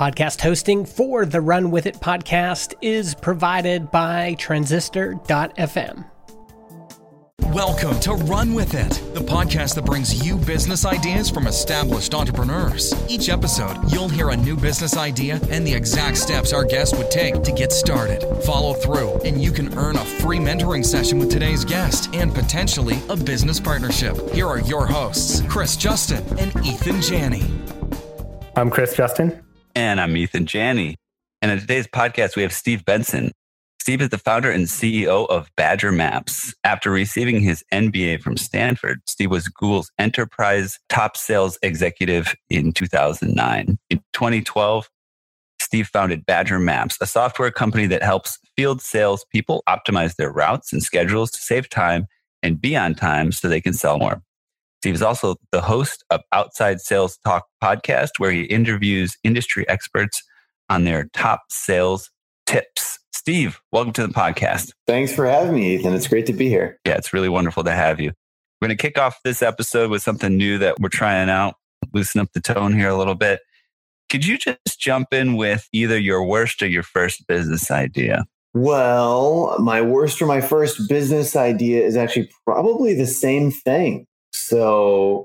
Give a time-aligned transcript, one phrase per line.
[0.00, 6.06] Podcast hosting for the Run With It podcast is provided by Transistor.fm.
[7.40, 12.94] Welcome to Run With It, the podcast that brings you business ideas from established entrepreneurs.
[13.10, 17.10] Each episode, you'll hear a new business idea and the exact steps our guest would
[17.10, 18.22] take to get started.
[18.46, 22.98] Follow through, and you can earn a free mentoring session with today's guest and potentially
[23.10, 24.16] a business partnership.
[24.30, 27.44] Here are your hosts, Chris Justin and Ethan Janney.
[28.56, 29.44] I'm Chris Justin.
[29.74, 30.96] And I'm Ethan Janney.
[31.42, 33.32] And in today's podcast, we have Steve Benson.
[33.80, 36.52] Steve is the founder and CEO of Badger Maps.
[36.64, 43.78] After receiving his MBA from Stanford, Steve was Google's enterprise top sales executive in 2009.
[43.88, 44.88] In 2012,
[45.60, 50.72] Steve founded Badger Maps, a software company that helps field sales people optimize their routes
[50.72, 52.06] and schedules to save time
[52.42, 54.20] and be on time so they can sell more.
[54.80, 60.22] Steve is also the host of Outside Sales Talk podcast, where he interviews industry experts
[60.70, 62.10] on their top sales
[62.46, 62.98] tips.
[63.12, 64.72] Steve, welcome to the podcast.
[64.86, 65.92] Thanks for having me, Ethan.
[65.92, 66.78] It's great to be here.
[66.86, 68.12] Yeah, it's really wonderful to have you.
[68.62, 71.56] We're going to kick off this episode with something new that we're trying out,
[71.92, 73.40] loosen up the tone here a little bit.
[74.08, 78.24] Could you just jump in with either your worst or your first business idea?
[78.54, 84.06] Well, my worst or my first business idea is actually probably the same thing.
[84.32, 85.24] So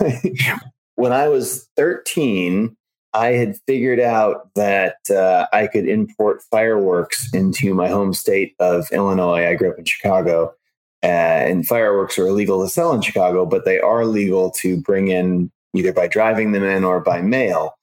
[0.94, 2.76] when I was 13,
[3.12, 8.86] I had figured out that uh, I could import fireworks into my home state of
[8.92, 9.48] Illinois.
[9.48, 10.54] I grew up in Chicago,
[11.02, 15.08] uh, and fireworks are illegal to sell in Chicago, but they are legal to bring
[15.08, 17.76] in either by driving them in or by mail.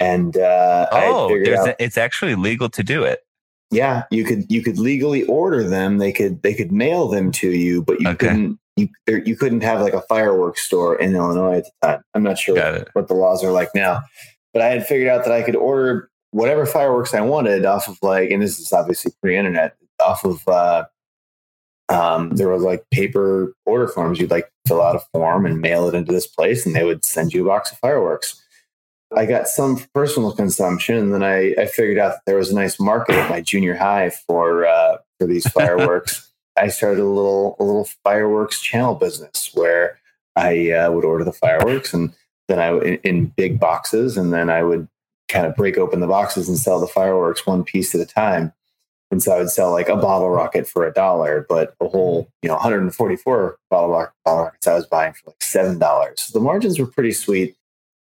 [0.00, 3.20] And uh, oh, out, a, it's actually legal to do it.
[3.70, 5.98] Yeah, you could you could legally order them.
[5.98, 8.28] They could they could mail them to you, but you okay.
[8.28, 12.02] couldn't you there, you couldn't have like a fireworks store in Illinois at the time.
[12.14, 12.56] I'm not sure
[12.94, 14.02] what the laws are like now,
[14.52, 17.98] but I had figured out that I could order whatever fireworks I wanted off of
[18.02, 20.46] like, and this is obviously pre-internet, off of.
[20.46, 20.84] Uh,
[21.88, 24.18] um, there was like paper order forms.
[24.18, 27.04] You'd like fill out a form and mail it into this place, and they would
[27.04, 28.42] send you a box of fireworks.
[29.14, 32.54] I got some personal consumption, and then I, I figured out that there was a
[32.54, 36.31] nice market at my junior high for uh, for these fireworks.
[36.56, 39.98] I started a little a little fireworks channel business where
[40.36, 42.12] I uh, would order the fireworks and
[42.48, 44.88] then I in, in big boxes, and then I would
[45.28, 48.52] kind of break open the boxes and sell the fireworks one piece at a time.
[49.10, 52.30] And so I would sell like a bottle rocket for a dollar, but a whole,
[52.42, 56.22] you know, 144 bottle, rocket, bottle rockets I was buying for like seven dollars.
[56.22, 57.56] So the margins were pretty sweet.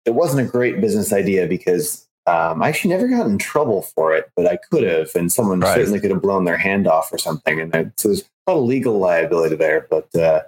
[0.05, 4.15] It wasn't a great business idea because um, I actually never got in trouble for
[4.15, 5.75] it, but I could have, and someone right.
[5.75, 7.59] certainly could have blown their hand off or something.
[7.59, 10.41] And I, so there's a lot of legal liability there, but uh,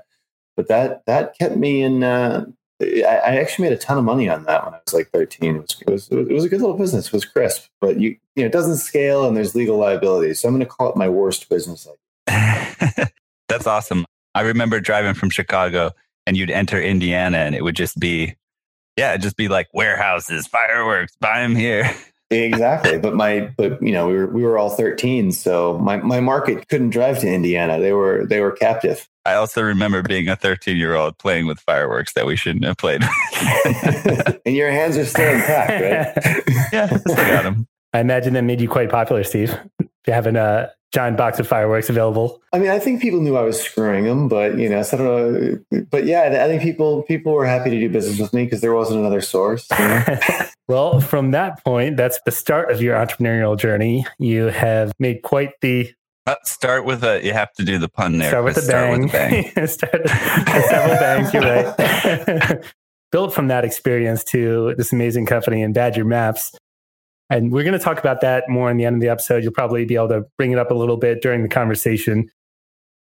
[0.56, 2.04] but that that kept me in.
[2.04, 2.46] Uh,
[2.82, 5.56] I, I, actually made a ton of money on that when I was like 13.
[5.56, 7.08] It was, it was, it was a good little business.
[7.08, 10.34] It was crisp, but you you know it doesn't scale and there's legal liability.
[10.34, 11.88] So I'm going to call it my worst business.
[12.28, 14.06] That's awesome.
[14.36, 15.92] I remember driving from Chicago
[16.26, 18.36] and you'd enter Indiana and it would just be
[18.98, 21.94] yeah, just be like warehouses, fireworks, buy them here.
[22.32, 22.98] exactly.
[23.00, 26.68] But my, but you know, we were we were all thirteen, so my my market
[26.68, 27.80] couldn't drive to Indiana.
[27.80, 29.08] They were they were captive.
[29.26, 32.78] I also remember being a 13 year old playing with fireworks that we shouldn't have
[32.78, 33.04] played.
[34.46, 36.54] and your hands are still intact, right?
[36.74, 37.68] yeah, still got them.
[37.94, 39.58] I imagine that made you quite popular, Steve.
[39.80, 42.42] You having a uh, giant box of fireworks available.
[42.54, 45.02] I mean, I think people knew I was screwing them, but you know, so I
[45.02, 45.86] don't know.
[45.90, 48.74] But yeah, I think people people were happy to do business with me because there
[48.74, 49.68] wasn't another source.
[49.72, 50.20] You know?
[50.68, 54.06] well, from that point, that's the start of your entrepreneurial journey.
[54.20, 55.92] You have made quite the
[56.26, 57.24] uh, start with a.
[57.24, 58.30] You have to do the pun there.
[58.30, 59.02] Start with, a bang.
[59.02, 59.68] With bang.
[59.68, 61.34] start several bangs.
[61.34, 62.64] You're right.
[63.12, 66.56] Built from that experience to this amazing company in Badger Maps.
[67.30, 69.44] And we're going to talk about that more in the end of the episode.
[69.44, 72.30] You'll probably be able to bring it up a little bit during the conversation.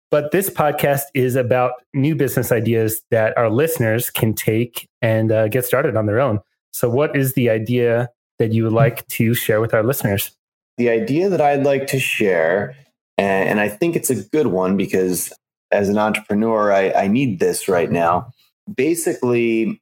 [0.09, 5.49] But this podcast is about new business ideas that our listeners can take and uh,
[5.49, 6.39] get started on their own.
[6.71, 10.31] So, what is the idea that you would like to share with our listeners?
[10.77, 12.75] The idea that I'd like to share,
[13.17, 15.33] and I think it's a good one because
[15.71, 18.31] as an entrepreneur, I, I need this right now.
[18.73, 19.81] Basically,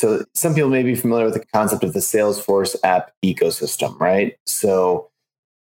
[0.00, 4.34] so some people may be familiar with the concept of the Salesforce app ecosystem, right?
[4.46, 5.10] So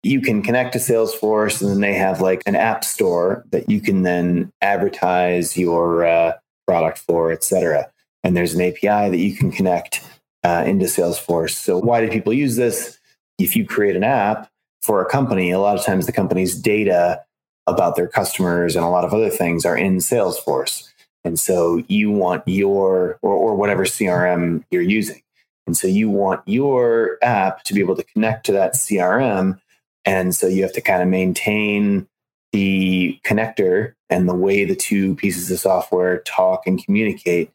[0.03, 3.81] you can connect to Salesforce and then they have like an app store that you
[3.81, 6.33] can then advertise your uh,
[6.67, 7.89] product for, et cetera.
[8.23, 10.07] And there's an API that you can connect
[10.43, 11.55] uh, into Salesforce.
[11.55, 12.99] So why do people use this?
[13.39, 14.47] If you create an app
[14.83, 17.23] for a company, a lot of times the company's data
[17.65, 20.88] about their customers and a lot of other things are in Salesforce.
[21.23, 25.21] And so you want your, or, or whatever CRM you're using.
[25.67, 29.59] And so you want your app to be able to connect to that CRM.
[30.05, 32.07] And so you have to kind of maintain
[32.51, 37.51] the connector and the way the two pieces of software talk and communicate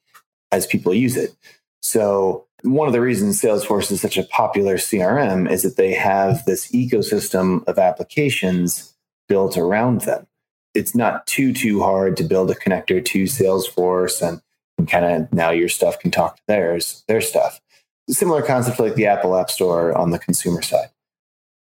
[0.52, 1.34] as people use it.
[1.82, 6.44] So one of the reasons Salesforce is such a popular CRM is that they have
[6.44, 8.94] this ecosystem of applications
[9.28, 10.26] built around them.
[10.74, 14.40] It's not too too hard to build a connector to Salesforce and,
[14.78, 17.60] and kind of now your stuff can talk to theirs, their stuff.
[18.08, 20.90] Similar concept like the Apple App Store on the consumer side.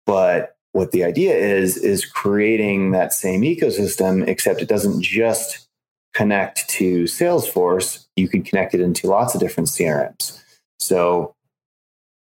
[0.05, 5.67] But what the idea is is creating that same ecosystem except it doesn't just
[6.13, 10.39] connect to Salesforce, you can connect it into lots of different CRMs.
[10.79, 11.35] So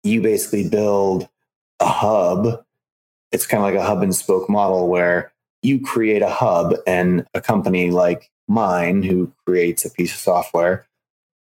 [0.02, 1.28] you basically build
[1.80, 2.64] a hub.
[3.32, 5.32] It's kind of like a hub and spoke model where
[5.62, 10.86] you create a hub and a company like mine who creates a piece of software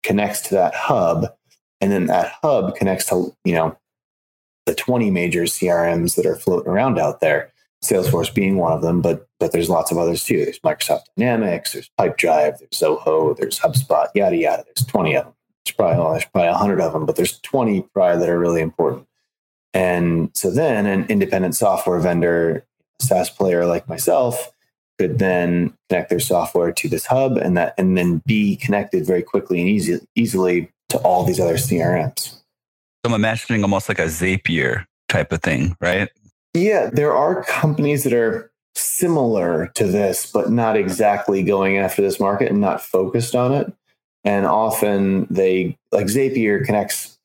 [0.03, 1.33] connects to that hub.
[1.81, 3.77] And then that hub connects to you know
[4.67, 7.53] the 20 major crms that are floating around out there
[7.85, 10.45] salesforce being one of them but but there's lots of others too.
[10.45, 14.65] There's microsoft dynamics there's pipedrive there's zoho there's hubspot yada yada.
[14.65, 15.35] There's 20 of them.
[15.65, 18.61] There's probably well, there's probably 100 of them but there's 20 probably that are really
[18.61, 19.07] important.
[19.75, 22.67] And so then an independent software vendor
[23.03, 24.53] SaaS player like myself
[24.99, 29.23] could then connect their software to this hub and that and then be connected very
[29.23, 32.35] quickly and easy, easily to all these other CRMs.
[33.05, 36.09] So I'm imagining almost like a Zapier type of thing, right?
[36.55, 42.21] Yeah, there are companies that are similar to this, but not exactly going after this
[42.21, 43.73] market and not focused on it.
[44.25, 47.19] And often they like Zapier connects,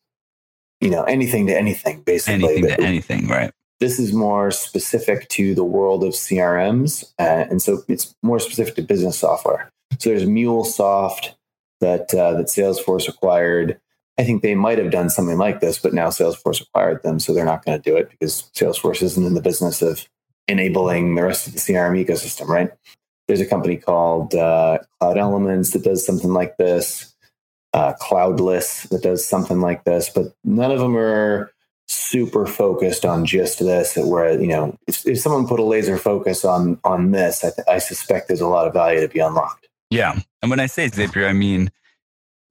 [0.82, 2.46] you know, anything to anything, basically.
[2.46, 3.52] Anything to anything, right?
[3.80, 7.04] This is more specific to the world of CRMs.
[7.20, 9.72] Uh, and so it's more specific to business software.
[10.00, 11.36] So there's MuleSoft
[11.82, 13.80] that, uh, that Salesforce acquired.
[14.18, 17.20] I think they might have done something like this, but now Salesforce acquired them.
[17.20, 20.08] So they're not going to do it because Salesforce isn't in the business of
[20.48, 22.72] enabling the rest of the CRM ecosystem, right?
[23.28, 27.14] There's a company called uh, Cloud Elements that does something like this,
[27.74, 31.52] uh, Cloudless that does something like this, but none of them are
[31.88, 35.98] super focused on just this that where you know if, if someone put a laser
[35.98, 39.20] focus on on this I, th- I suspect there's a lot of value to be
[39.20, 39.68] unlocked.
[39.90, 40.20] Yeah.
[40.42, 41.72] And when i say zapier i mean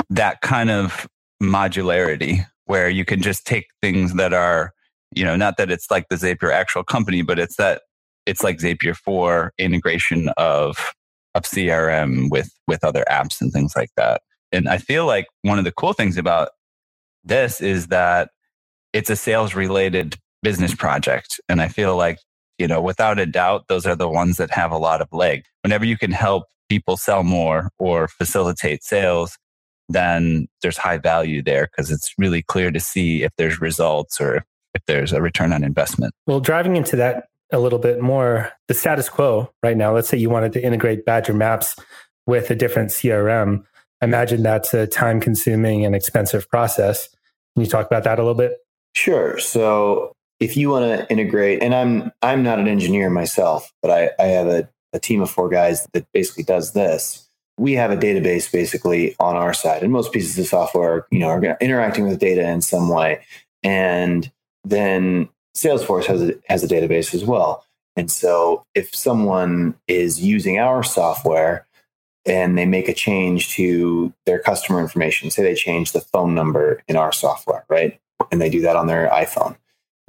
[0.08, 1.06] that kind of
[1.42, 4.72] modularity where you can just take things that are
[5.14, 7.82] you know not that it's like the zapier actual company but it's that
[8.24, 10.94] it's like zapier for integration of
[11.34, 14.22] of crm with with other apps and things like that.
[14.50, 16.48] And i feel like one of the cool things about
[17.22, 18.30] this is that
[18.92, 21.40] it's a sales related business project.
[21.48, 22.18] And I feel like,
[22.58, 25.44] you know, without a doubt, those are the ones that have a lot of leg.
[25.62, 29.38] Whenever you can help people sell more or facilitate sales,
[29.88, 34.44] then there's high value there because it's really clear to see if there's results or
[34.74, 36.12] if there's a return on investment.
[36.26, 40.18] Well, driving into that a little bit more, the status quo right now, let's say
[40.18, 41.76] you wanted to integrate Badger Maps
[42.26, 43.64] with a different CRM.
[44.02, 47.08] Imagine that's a time consuming and expensive process.
[47.54, 48.58] Can you talk about that a little bit?
[48.96, 49.38] Sure.
[49.38, 54.10] So if you want to integrate, and I'm I'm not an engineer myself, but I,
[54.18, 57.28] I have a, a team of four guys that basically does this.
[57.58, 61.28] We have a database basically on our side, and most pieces of software, you know,
[61.28, 63.22] are interacting with data in some way.
[63.62, 64.32] And
[64.64, 67.66] then Salesforce has a, has a database as well.
[67.96, 71.66] And so if someone is using our software
[72.24, 76.82] and they make a change to their customer information, say they change the phone number
[76.88, 78.00] in our software, right?
[78.30, 79.56] And they do that on their iPhone.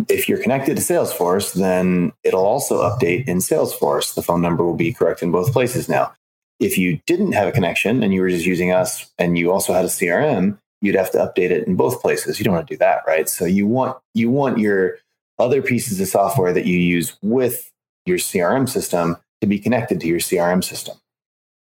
[0.09, 4.13] If you're connected to Salesforce, then it'll also update in Salesforce.
[4.13, 6.13] The phone number will be correct in both places now.
[6.59, 9.73] If you didn't have a connection and you were just using us and you also
[9.73, 12.39] had a CRM, you'd have to update it in both places.
[12.39, 13.27] You don't want to do that, right?
[13.27, 14.97] So you want you want your
[15.39, 17.71] other pieces of software that you use with
[18.05, 20.97] your CRM system to be connected to your CRM system.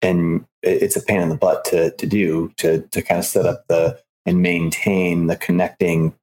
[0.03, 3.47] And it's a pain in the butt to to do to to kind of set
[3.47, 6.15] up the and maintain the connecting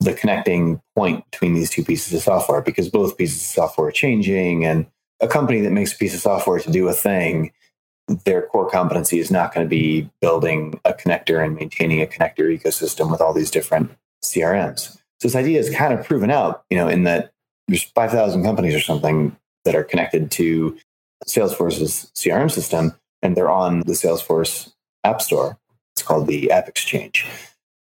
[0.00, 3.92] the connecting point between these two pieces of software because both pieces of software are
[3.92, 4.86] changing and
[5.20, 7.52] a company that makes a piece of software to do a thing
[8.24, 12.40] their core competency is not going to be building a connector and maintaining a connector
[12.40, 13.90] ecosystem with all these different
[14.24, 17.32] crms so this idea is kind of proven out you know in that
[17.68, 20.76] there's 5000 companies or something that are connected to
[21.28, 24.72] salesforce's crm system and they're on the salesforce
[25.04, 25.58] app store.
[25.94, 27.26] It's called the app exchange.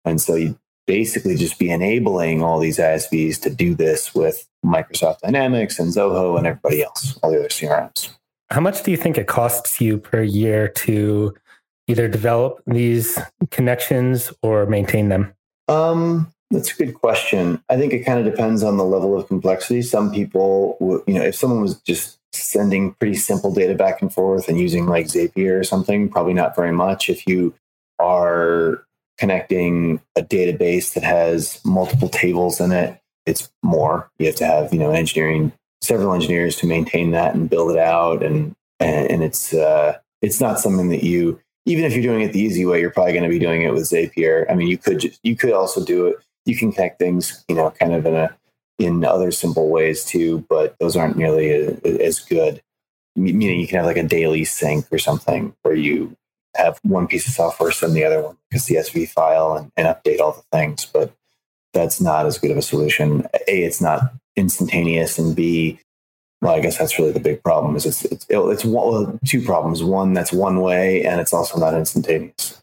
[0.04, 5.20] And so you basically just be enabling all these ISVs to do this with Microsoft
[5.20, 8.10] Dynamics and Zoho and everybody else, all the other CRMs.
[8.50, 11.34] How much do you think it costs you per year to
[11.88, 13.18] either develop these
[13.50, 15.34] connections or maintain them?
[15.68, 17.62] Um, that's a good question.
[17.68, 19.82] I think it kind of depends on the level of complexity.
[19.82, 20.76] Some people,
[21.06, 24.86] you know, if someone was just sending pretty simple data back and forth and using
[24.86, 27.08] like Zapier or something, probably not very much.
[27.08, 27.54] If you
[27.98, 28.83] are
[29.18, 34.10] connecting a database that has multiple tables in it, it's more.
[34.18, 37.78] You have to have, you know, engineering, several engineers to maintain that and build it
[37.78, 38.22] out.
[38.22, 42.40] And, and, it's, uh, it's not something that you, even if you're doing it the
[42.40, 44.50] easy way, you're probably going to be doing it with Zapier.
[44.50, 46.16] I mean, you could just, you could also do it.
[46.44, 48.36] You can connect things, you know, kind of in a,
[48.78, 51.50] in other simple ways too, but those aren't nearly
[52.02, 52.60] as good.
[53.16, 56.16] Meaning you can have like a daily sync or something where you
[56.54, 60.20] have one piece of software send the other one a CSV file and, and update
[60.20, 61.12] all the things, but
[61.72, 63.26] that's not as good of a solution.
[63.48, 65.80] A, it's not instantaneous, and B,
[66.40, 67.74] well, I guess that's really the big problem.
[67.76, 69.82] Is it's it's it's one, two problems.
[69.82, 72.62] One that's one way, and it's also not instantaneous.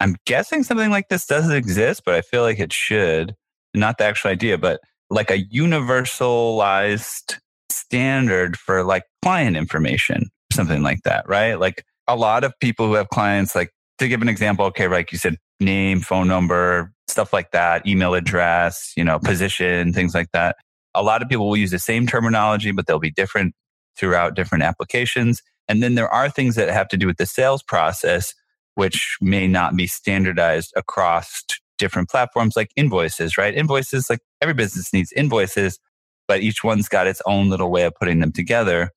[0.00, 3.34] I'm guessing something like this doesn't exist, but I feel like it should.
[3.74, 4.80] Not the actual idea, but
[5.10, 7.38] like a universalized
[7.70, 11.54] standard for like client information, something like that, right?
[11.54, 15.12] Like a lot of people who have clients, like to give an example, okay, like
[15.12, 20.30] you said, name, phone number, stuff like that, email address, you know, position, things like
[20.32, 20.56] that.
[20.94, 23.54] A lot of people will use the same terminology, but they'll be different
[23.96, 25.42] throughout different applications.
[25.68, 28.34] And then there are things that have to do with the sales process,
[28.74, 31.44] which may not be standardized across
[31.76, 33.54] different platforms like invoices, right?
[33.54, 35.78] Invoices, like every business needs invoices,
[36.26, 38.90] but each one's got its own little way of putting them together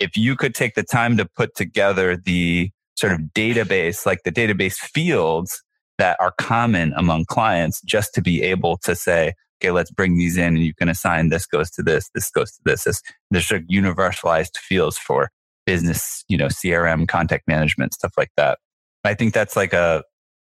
[0.00, 4.32] if you could take the time to put together the sort of database, like the
[4.32, 5.62] database fields
[5.98, 10.36] that are common among clients, just to be able to say, okay, let's bring these
[10.36, 12.84] in and you can assign this goes to this, this goes to this.
[12.84, 15.30] this there's sort of universalized fields for
[15.66, 18.58] business, you know, CRM, contact management, stuff like that.
[19.04, 20.02] I think that's like a,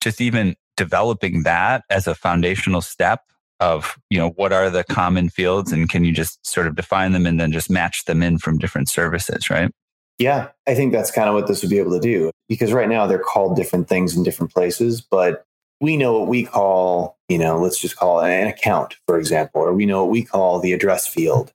[0.01, 3.21] just even developing that as a foundational step
[3.61, 7.13] of you know what are the common fields and can you just sort of define
[7.13, 9.71] them and then just match them in from different services right?
[10.19, 12.89] Yeah i think that's kind of what this would be able to do because right
[12.89, 15.45] now they're called different things in different places but
[15.81, 19.61] we know what we call you know let's just call it an account for example
[19.61, 21.53] or we know what we call the address field.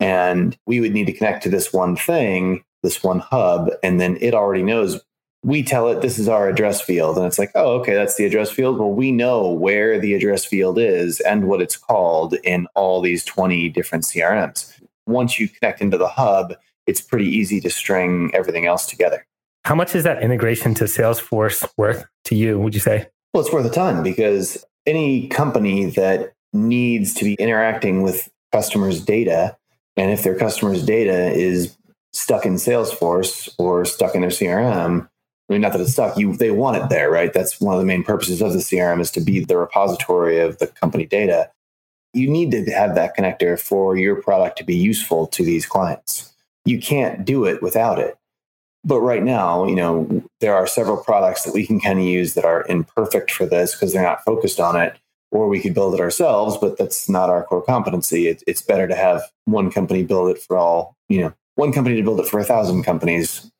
[0.00, 4.18] And we would need to connect to this one thing this one hub and then
[4.20, 5.00] it already knows
[5.44, 7.16] we tell it this is our address field.
[7.16, 8.78] And it's like oh okay that's the address field.
[8.78, 13.24] Well we know where the address field is and what it's called in all these
[13.24, 14.72] 20 different crms
[15.06, 16.54] once you connect into the hub
[16.86, 19.26] it's pretty easy to string everything else together.
[19.64, 23.06] How much is that integration to salesforce worth to you would you say?
[23.32, 29.04] Well it's worth a ton because any company that needs to be interacting with customers
[29.04, 29.56] data
[29.96, 31.76] and if their customers data is
[32.12, 35.08] stuck in salesforce or stuck in their crm
[35.48, 36.16] I mean, not that it's stuck.
[36.16, 37.32] You they want it there, right?
[37.32, 40.58] That's one of the main purposes of the CRM is to be the repository of
[40.58, 41.50] the company data.
[42.14, 46.32] You need to have that connector for your product to be useful to these clients.
[46.64, 48.16] You can't do it without it.
[48.84, 52.34] But right now, you know, there are several products that we can kind of use
[52.34, 54.96] that are imperfect for this because they're not focused on it.
[55.30, 58.28] Or we could build it ourselves, but that's not our core competency.
[58.28, 61.96] It, it's better to have one company build it for all, you know, one company
[61.96, 63.50] to build it for a thousand companies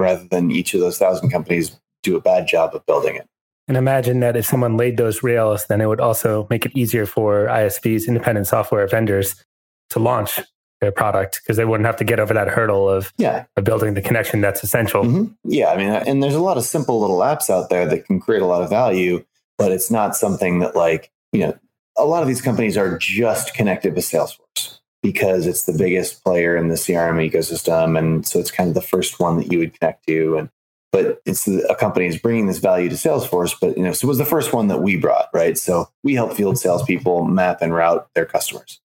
[0.00, 3.26] rather than each of those thousand companies do a bad job of building it.
[3.68, 7.06] And imagine that if someone laid those rails, then it would also make it easier
[7.06, 9.44] for ISVs, independent software vendors,
[9.90, 10.40] to launch
[10.80, 13.44] their product because they wouldn't have to get over that hurdle of, yeah.
[13.56, 15.04] of building the connection that's essential.
[15.04, 15.32] Mm-hmm.
[15.44, 18.18] Yeah, I mean, and there's a lot of simple little apps out there that can
[18.18, 19.24] create a lot of value,
[19.58, 21.58] but it's not something that, like, you know,
[21.96, 26.56] a lot of these companies are just connected with Salesforce because it's the biggest player
[26.56, 27.98] in the CRM ecosystem.
[27.98, 30.36] And so it's kind of the first one that you would connect to.
[30.36, 30.50] And
[30.92, 33.54] but it's a company is bringing this value to Salesforce.
[33.60, 35.56] But you know, so it was the first one that we brought, right?
[35.56, 38.80] So we help field salespeople map and route their customers.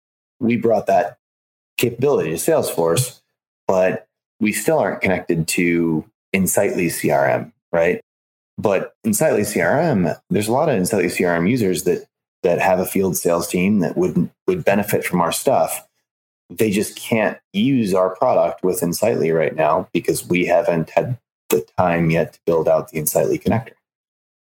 [0.40, 1.18] We brought that
[1.76, 3.20] capability to Salesforce,
[3.68, 4.06] but
[4.40, 8.00] we still aren't connected to Insightly CRM, right?
[8.56, 12.06] But Insightly CRM, there's a lot of Insightly CRM users that
[12.42, 15.86] that have a field sales team that would would benefit from our stuff
[16.50, 21.64] they just can't use our product with Insightly right now because we haven't had the
[21.78, 23.72] time yet to build out the Insightly connector.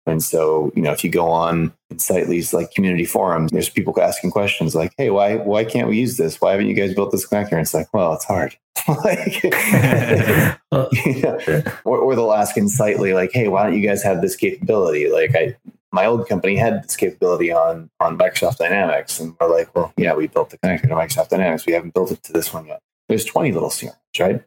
[0.05, 4.31] And so, you know, if you go on Insightly's like community forums, there's people asking
[4.31, 6.41] questions like, "Hey, why why can't we use this?
[6.41, 8.57] Why haven't you guys built this connector?" And it's like, well, it's hard.
[9.05, 9.43] like,
[11.05, 11.39] you know,
[11.85, 15.33] or, or they'll ask Insightly like, "Hey, why don't you guys have this capability?" Like,
[15.35, 15.55] I
[15.93, 20.15] my old company had this capability on on Microsoft Dynamics, and we're like, well, yeah,
[20.15, 21.65] we built the connector to Microsoft Dynamics.
[21.65, 22.81] We haven't built it to this one yet.
[23.07, 24.43] There's 20 little CRMs, right?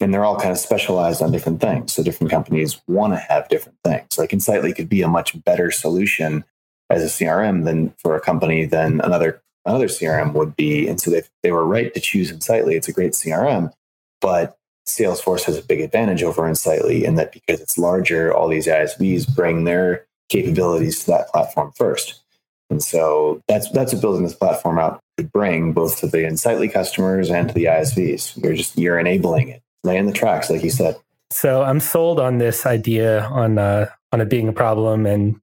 [0.00, 1.94] And they're all kind of specialized on different things.
[1.94, 4.18] So different companies want to have different things.
[4.18, 6.44] Like Insightly could be a much better solution
[6.90, 10.86] as a CRM than for a company than another another CRM would be.
[10.86, 12.76] And so they they were right to choose Insightly.
[12.76, 13.72] It's a great CRM,
[14.20, 18.66] but Salesforce has a big advantage over Insightly in that because it's larger, all these
[18.66, 22.22] ISVs bring their capabilities to that platform first.
[22.70, 26.68] And so that's that's what building this platform out could bring both to the Insightly
[26.68, 28.42] customers and to the ISVs.
[28.42, 30.96] You're just you're enabling it, laying the tracks, like you said.
[31.30, 35.40] So I'm sold on this idea on uh, on it being a problem and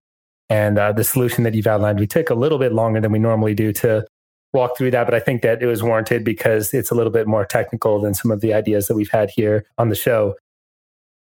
[0.50, 2.00] and uh, the solution that you've outlined.
[2.00, 4.06] We took a little bit longer than we normally do to
[4.54, 7.26] walk through that, but I think that it was warranted because it's a little bit
[7.26, 10.36] more technical than some of the ideas that we've had here on the show.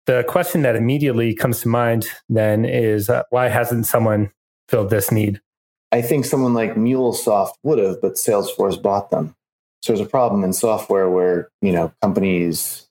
[0.07, 4.31] The question that immediately comes to mind then is uh, why hasn't someone
[4.67, 5.41] filled this need?
[5.91, 9.35] I think someone like MuleSoft would have, but Salesforce bought them.
[9.81, 12.87] So there's a problem in software where you know companies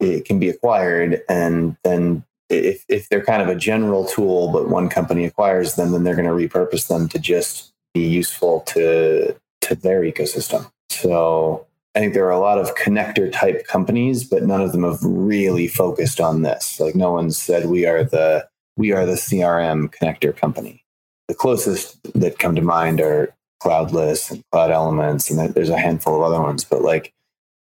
[0.00, 4.68] it can be acquired, and then if if they're kind of a general tool, but
[4.68, 9.34] one company acquires them, then they're going to repurpose them to just be useful to
[9.62, 10.70] to their ecosystem.
[10.90, 14.84] So I think there are a lot of connector type companies, but none of them
[14.84, 16.80] have really focused on this.
[16.80, 20.84] Like no one said we are the we are the CRM connector company.
[21.28, 26.16] The closest that come to mind are Cloudless and Cloud Elements, and there's a handful
[26.16, 26.64] of other ones.
[26.64, 27.12] But like,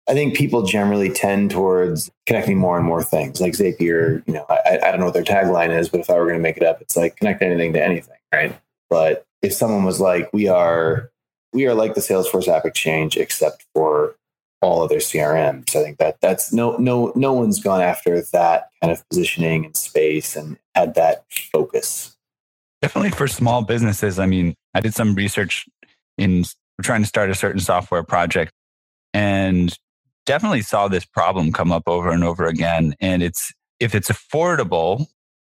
[0.07, 3.41] I think people generally tend towards connecting more and more things.
[3.41, 6.13] Like Zapier, you know, I, I don't know what their tagline is, but if I
[6.13, 8.57] were going to make it up, it's like connect anything to anything, right?
[8.89, 11.10] But if someone was like, we are
[11.53, 14.15] we are like the Salesforce App Exchange, except for
[14.61, 15.75] all other CRMs.
[15.75, 19.75] I think that that's no no no one's gone after that kind of positioning and
[19.75, 22.15] space and had that focus.
[22.81, 24.19] Definitely for small businesses.
[24.19, 25.67] I mean, I did some research
[26.17, 26.45] in
[26.81, 28.51] trying to start a certain software project
[29.13, 29.75] and
[30.25, 32.95] definitely saw this problem come up over and over again.
[32.99, 35.07] And it's if it's affordable,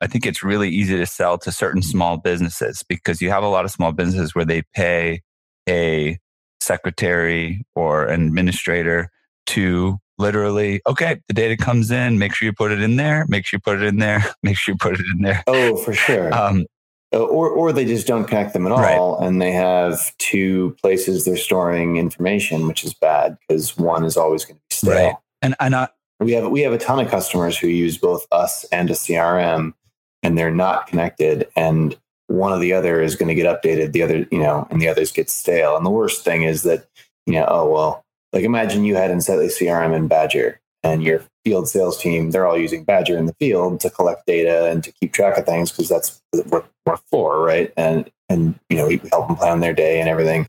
[0.01, 3.49] I think it's really easy to sell to certain small businesses because you have a
[3.49, 5.23] lot of small businesses where they pay
[5.69, 6.19] a
[6.61, 9.11] secretary or an administrator
[9.47, 13.45] to literally, okay, the data comes in, make sure you put it in there, make
[13.45, 15.43] sure you put it in there, make sure you put it in there.
[15.47, 16.33] Oh, for sure.
[16.33, 16.67] Um,
[17.15, 19.27] uh, or, or they just don't connect them at all right.
[19.27, 24.47] and they have two places they're storing information, which is bad because one is always
[24.47, 24.95] going to be stale.
[24.95, 25.17] Right.
[25.43, 25.89] And, and I,
[26.21, 29.75] we have, we have a ton of customers who use both us and a CRM
[30.23, 31.49] and they're not connected.
[31.55, 31.99] And
[32.33, 34.89] one or the other is going to get updated, the other, you know, and the
[34.89, 35.77] others get stale.
[35.77, 36.89] And the worst thing is that,
[37.27, 41.69] you know, oh, well, like imagine you had Insightly CRM and Badger and your field
[41.69, 45.13] sales team, they're all using Badger in the field to collect data and to keep
[45.13, 47.73] track of things because that's what we're for, right?
[47.77, 50.49] And, and, you know, we help them plan their day and everything.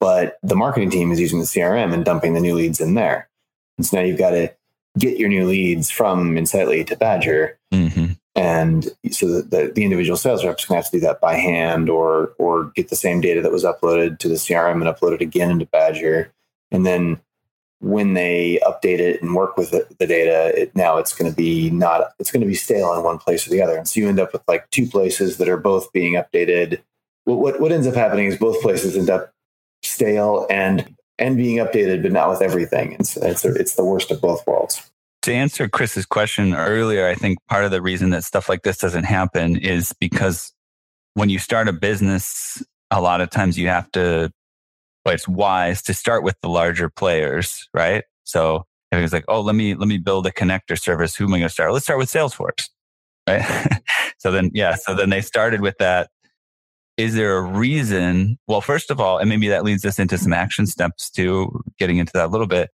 [0.00, 3.28] But the marketing team is using the CRM and dumping the new leads in there.
[3.78, 4.52] And so now you've got to
[4.98, 7.58] get your new leads from Insightly to Badger.
[7.72, 11.90] Mm-hmm and so the, the individual sales reps can have to do that by hand
[11.90, 15.20] or or get the same data that was uploaded to the crm and upload it
[15.20, 16.32] again into badger.
[16.70, 17.20] And then
[17.80, 21.36] when they update it and work with it, the data it, now it's going to
[21.36, 23.76] be not it's going to be stale in one place or the other.
[23.76, 26.80] And so you end up with like two places that are both being updated.
[27.24, 29.34] What, what, what ends up happening is both places end up
[29.82, 32.92] stale and and being updated but not with everything.
[32.92, 34.90] It's it's, it's the worst of both worlds
[35.22, 38.78] to answer Chris's question earlier, I think part of the reason that stuff like this
[38.78, 40.52] doesn't happen is because
[41.14, 44.32] when you start a business, a lot of times you have to,
[45.04, 48.04] well, it's wise to start with the larger players, right?
[48.24, 51.14] So everyone's like, oh, let me, let me build a connector service.
[51.16, 51.72] Who am I going to start?
[51.72, 52.68] Let's start with Salesforce,
[53.28, 53.82] right?
[54.18, 56.10] so then, yeah, so then they started with that.
[56.96, 58.38] Is there a reason?
[58.46, 61.98] Well, first of all, and maybe that leads us into some action steps too, getting
[61.98, 62.70] into that a little bit.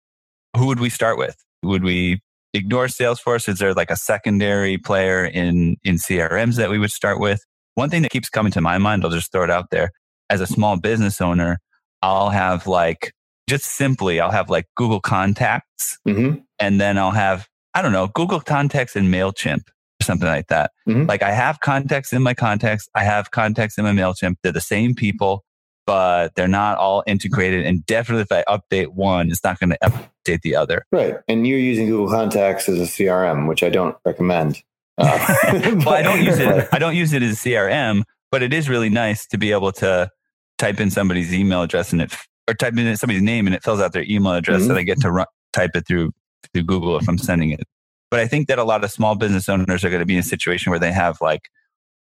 [0.56, 1.36] Who would we start with?
[1.62, 2.20] Would we
[2.54, 3.48] ignore Salesforce?
[3.48, 7.44] Is there like a secondary player in, in CRMs that we would start with?
[7.74, 9.90] One thing that keeps coming to my mind, I'll just throw it out there.
[10.28, 11.58] As a small business owner,
[12.02, 13.12] I'll have like,
[13.48, 16.40] just simply, I'll have like Google Contacts mm-hmm.
[16.58, 20.72] and then I'll have, I don't know, Google Contacts and MailChimp or something like that.
[20.88, 21.06] Mm-hmm.
[21.06, 22.88] Like I have contacts in my contacts.
[22.94, 24.36] I have contacts in my MailChimp.
[24.42, 25.44] They're the same people
[25.86, 27.66] but they're not all integrated.
[27.66, 30.86] And definitely, if I update one, it's not going to update the other.
[30.92, 31.16] Right.
[31.28, 34.62] And you're using Google Contacts as a CRM, which I don't recommend.
[34.98, 35.18] Uh,
[35.84, 36.68] well, I don't use it.
[36.72, 39.72] I don't use it as a CRM, but it is really nice to be able
[39.72, 40.10] to
[40.58, 42.14] type in somebody's email address and it,
[42.48, 44.70] or type in somebody's name and it fills out their email address, mm-hmm.
[44.70, 46.12] and I get to run, type it through
[46.52, 47.62] through Google if I'm sending it.
[48.10, 50.20] But I think that a lot of small business owners are going to be in
[50.20, 51.48] a situation where they have like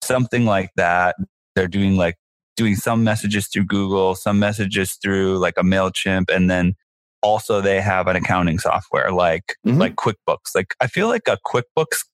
[0.03, 1.17] something like that.
[1.55, 2.17] They're doing like
[2.57, 6.75] doing some messages through Google, some messages through like a MailChimp, and then
[7.23, 9.79] also they have an accounting software like mm-hmm.
[9.79, 10.55] like QuickBooks.
[10.55, 12.05] Like I feel like a QuickBooks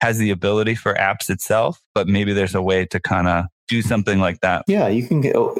[0.00, 3.82] has the ability for apps itself, but maybe there's a way to kind of do
[3.82, 4.64] something like that?
[4.66, 5.56] Yeah, you can get oh,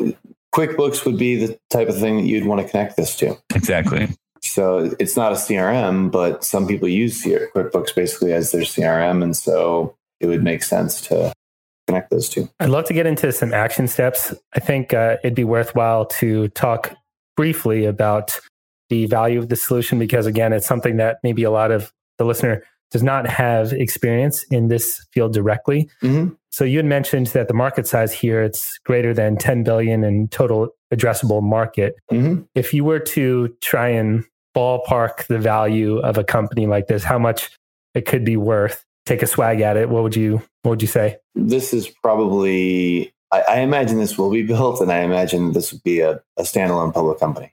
[0.55, 3.39] QuickBooks would be the type of thing that you'd want to connect this to.
[3.55, 4.09] Exactly.
[4.43, 9.23] So it's not a CRM, but some people use QuickBooks basically as their CRM.
[9.23, 11.33] And so it would make sense to
[11.93, 12.49] connect those two.
[12.61, 14.35] I'd love to get into some action steps.
[14.55, 16.97] I think uh, it'd be worthwhile to talk
[17.37, 18.39] briefly about
[18.89, 22.25] the value of the solution because, again, it's something that maybe a lot of the
[22.25, 25.89] listener does not have experience in this field directly.
[26.03, 26.35] Mm-hmm.
[26.51, 30.29] So you had mentioned that the market size here it's greater than 10 billion in
[30.29, 31.95] total addressable market.
[32.11, 32.43] Mm-hmm.
[32.55, 34.25] If you were to try and
[34.55, 37.51] ballpark the value of a company like this, how much
[37.95, 40.89] it could be worth, take a swag at it, what would you what would you
[40.89, 41.19] say?
[41.35, 45.83] This is probably I, I imagine this will be built and I imagine this would
[45.83, 47.53] be a, a standalone public company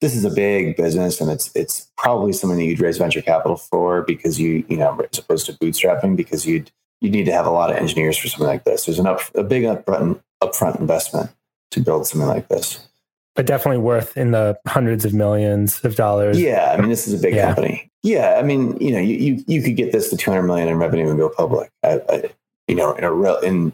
[0.00, 3.56] this is a big business and it's it's probably something that you'd raise venture capital
[3.56, 6.70] for because you you know as opposed to bootstrapping because you'd
[7.00, 8.86] you need to have a lot of engineers for something like this.
[8.86, 11.30] There's an up, a big upfront upfront investment
[11.72, 12.86] to build something like this.
[13.36, 16.40] But definitely worth in the hundreds of millions of dollars.
[16.40, 17.46] Yeah, I mean this is a big yeah.
[17.46, 17.90] company.
[18.02, 20.78] Yeah, I mean you know you, you you could get this to 200 million in
[20.78, 21.70] revenue and go public.
[21.82, 22.30] I, I,
[22.66, 23.72] you know in a real in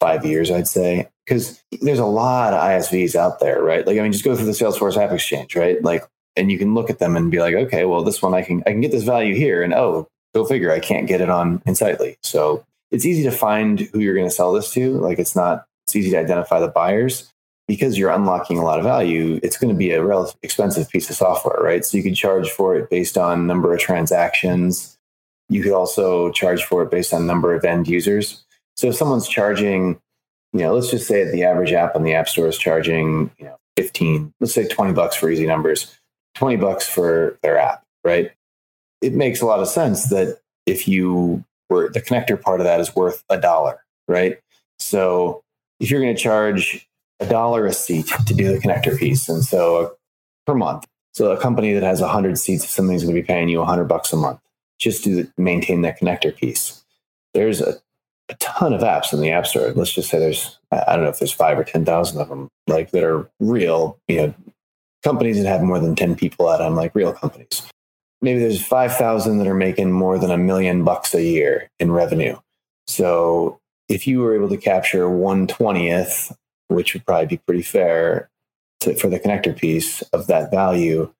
[0.00, 3.86] five years, I'd say because there's a lot of ISVs out there, right?
[3.86, 5.80] Like, I mean, just go through the Salesforce App Exchange, right?
[5.84, 6.02] Like,
[6.34, 8.62] and you can look at them and be like, okay, well, this one I can
[8.66, 11.62] I can get this value here, and oh, go figure, I can't get it on
[11.66, 12.16] Insightly.
[12.22, 14.94] So it's easy to find who you're going to sell this to.
[14.94, 17.30] Like, it's not it's easy to identify the buyers
[17.70, 19.38] because you're unlocking a lot of value.
[19.44, 21.84] It's going to be a relatively expensive piece of software, right?
[21.84, 24.98] So you could charge for it based on number of transactions.
[25.48, 28.44] You could also charge for it based on number of end users.
[28.74, 30.00] So if someone's charging
[30.52, 33.44] you know, let's just say the average app on the App Store is charging, you
[33.44, 35.96] know, 15, let's say 20 bucks for easy numbers,
[36.34, 38.32] 20 bucks for their app, right?
[39.00, 42.80] It makes a lot of sense that if you were the connector part of that
[42.80, 44.40] is worth a dollar, right?
[44.80, 45.44] So
[45.78, 46.89] if you're going to charge
[47.20, 49.88] a dollar a seat to do the connector piece, and so uh,
[50.46, 53.48] per month, so a company that has 100 seats, if something's going to be paying
[53.48, 54.40] you 100 bucks a month
[54.78, 56.82] just to maintain that connector piece,
[57.34, 57.74] there's a
[58.30, 59.72] a ton of apps in the App Store.
[59.72, 62.92] Let's just say there's, I don't know if there's five or 10,000 of them, like
[62.92, 64.34] that are real, you know,
[65.02, 67.66] companies that have more than 10 people at them, like real companies.
[68.22, 72.36] Maybe there's 5,000 that are making more than a million bucks a year in revenue.
[72.86, 76.34] So if you were able to capture 120th,
[76.70, 78.30] which would probably be pretty fair
[78.80, 81.12] to, for the connector piece of that value,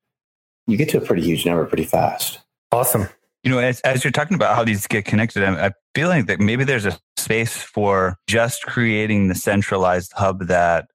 [0.66, 2.40] you get to a pretty huge number pretty fast.
[2.72, 3.08] Awesome.
[3.42, 6.40] You know, as, as you're talking about how these get connected, I'm, I'm feeling that
[6.40, 10.86] maybe there's a space for just creating the centralized hub that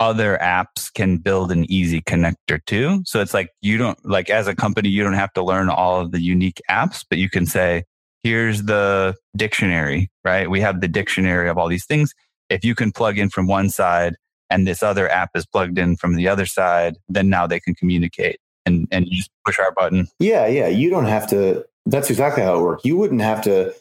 [0.00, 3.02] other apps can build an easy connector to.
[3.04, 6.00] So it's like you don't, like as a company, you don't have to learn all
[6.00, 7.84] of the unique apps, but you can say,
[8.22, 10.50] here's the dictionary, right?
[10.50, 12.14] We have the dictionary of all these things.
[12.50, 14.16] If you can plug in from one side
[14.50, 17.74] and this other app is plugged in from the other side, then now they can
[17.74, 20.08] communicate and, and you just push our button.
[20.18, 20.68] Yeah, yeah.
[20.68, 22.84] You don't have to that's exactly how it works.
[22.84, 23.74] You wouldn't have to,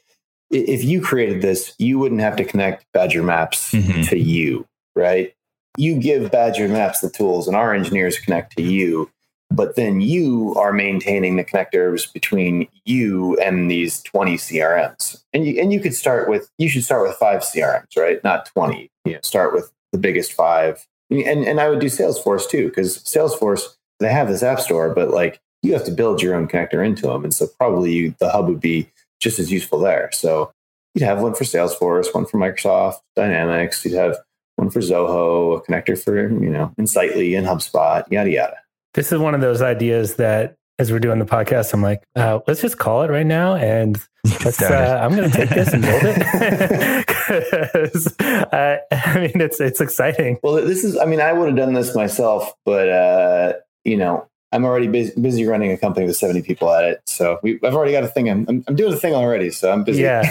[0.52, 4.04] if you created this, you wouldn't have to connect Badger Maps mm-hmm.
[4.04, 5.34] to you, right?
[5.78, 9.10] You give Badger Maps the tools and our engineers connect to you,
[9.54, 15.24] but then you are maintaining the connectors between you and these 20 CRMs.
[15.32, 18.24] And you, and you could start with, you should start with five CRMs, right?
[18.24, 18.89] Not 20.
[19.06, 20.86] You know, start with the biggest five.
[21.12, 23.62] And, and I would do Salesforce too, because Salesforce,
[24.00, 27.04] they have this app store, but like you have to build your own connector into
[27.04, 27.24] them.
[27.24, 28.89] And so probably you, the hub would be
[29.20, 30.10] just as useful there.
[30.13, 30.52] So
[30.96, 33.86] you'd have one for Salesforce, one for Microsoft Dynamics.
[33.86, 34.18] You'd have
[34.56, 38.58] one for Zoho, a connector for, you know, Insightly and HubSpot, yada, yada.
[38.93, 42.39] This is one of those ideas that as we're doing the podcast, I'm like, uh,
[42.47, 43.56] let's just call it right now.
[43.56, 43.97] And
[44.45, 47.08] let's, uh, I'm going to take this and build it.
[47.13, 50.39] Cause uh, I mean, it's, it's exciting.
[50.43, 53.53] Well, this is, I mean, I would have done this myself, but, uh,
[53.84, 57.01] you know, I'm already busy, busy, running a company with 70 people at it.
[57.08, 58.29] So we, I've already got a thing.
[58.29, 59.49] I'm, I'm, doing a thing already.
[59.49, 60.03] So I'm busy.
[60.03, 60.29] Yeah.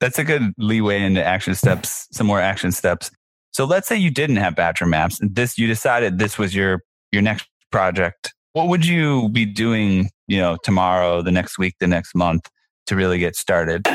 [0.00, 3.10] That's a good leeway into action steps, some more action steps.
[3.52, 5.18] So let's say you didn't have Badger Maps.
[5.22, 6.82] This, you decided this was your,
[7.14, 8.34] your next project.
[8.52, 12.50] What would you be doing, you know, tomorrow, the next week, the next month
[12.86, 13.86] to really get started?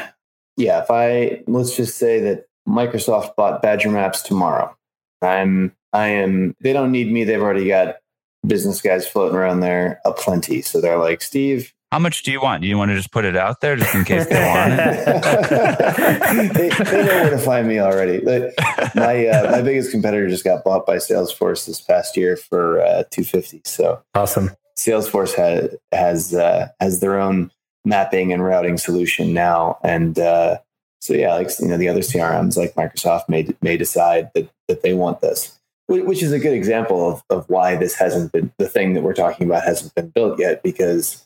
[0.57, 0.81] Yeah.
[0.81, 4.75] If I, let's just say that Microsoft bought Badger Maps tomorrow.
[5.21, 7.23] I'm, I am, they don't need me.
[7.23, 7.97] They've already got
[8.47, 10.61] business guys floating around there aplenty.
[10.61, 12.61] So they're like, Steve, how much do you want?
[12.61, 15.05] Do you want to just put it out there just in case they want it?
[16.53, 18.23] they, they, know where to find me already.
[18.93, 23.03] my uh, my biggest competitor just got bought by Salesforce this past year for uh,
[23.09, 23.61] 250.
[23.65, 24.51] So awesome.
[24.77, 27.51] Salesforce has has uh, has their own
[27.85, 30.59] mapping and routing solution now, and uh,
[30.99, 34.83] So yeah, like you know, the other CRMs like Microsoft may may decide that that
[34.83, 38.69] they want this, which is a good example of of why this hasn't been the
[38.69, 40.61] thing that we're talking about hasn't been built yet.
[40.61, 41.25] Because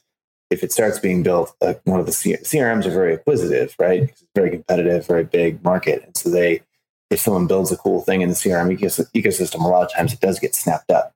[0.50, 4.04] if it starts being built, uh, one of the C- CRMs are very acquisitive, right?
[4.04, 6.62] It's very competitive, very big market, and so they
[7.10, 10.20] if someone builds a cool thing in the CRM ecosystem, a lot of times it
[10.20, 11.14] does get snapped up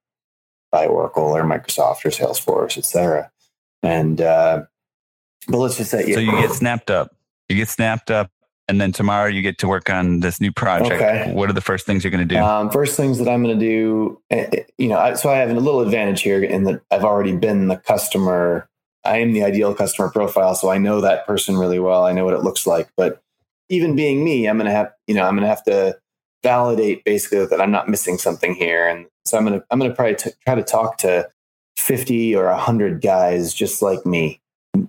[0.72, 3.32] by Oracle or Microsoft or Salesforce, et cetera.
[3.84, 4.64] And uh,
[5.48, 7.16] but let's just say, so you get snapped up.
[7.50, 8.30] You get snapped up,
[8.68, 11.02] and then tomorrow you get to work on this new project.
[11.02, 11.32] Okay.
[11.34, 12.42] What are the first things you're going to do?
[12.42, 15.38] Um, first things that I'm going to do, eh, eh, you know, I, so I
[15.38, 18.70] have a little advantage here in that I've already been the customer.
[19.08, 22.06] I am the ideal customer profile, so I know that person really well.
[22.06, 22.90] I know what it looks like.
[22.98, 23.22] But
[23.70, 25.98] even being me, I'm to have, you know, I'm to have to
[26.44, 28.88] validate basically that I'm not missing something here.
[28.88, 31.30] And so I'm to, I'm to probably t- try to talk to
[31.78, 34.42] 50 or 100 guys just like me,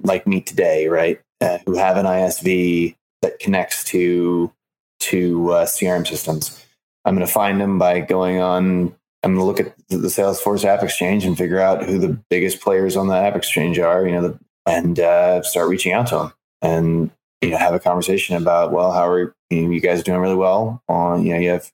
[0.02, 1.20] like me today, right?
[1.40, 4.52] Uh, who have an ISV that connects to
[5.00, 6.64] to uh, CRM systems.
[7.04, 8.94] I'm going to find them by going on.
[9.22, 12.60] I'm going to look at the Salesforce App Exchange and figure out who the biggest
[12.60, 14.06] players on the App Exchange are.
[14.06, 17.80] You know, the, and uh, start reaching out to them and you know have a
[17.80, 21.50] conversation about well, how are you, you guys doing really well on you know you
[21.50, 21.70] have